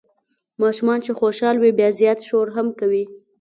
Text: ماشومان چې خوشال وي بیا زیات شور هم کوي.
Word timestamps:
ماشومان 0.61 0.99
چې 1.05 1.11
خوشال 1.19 1.55
وي 1.59 1.71
بیا 1.79 1.89
زیات 1.99 2.19
شور 2.27 2.47
هم 2.55 2.67
کوي. 2.79 3.03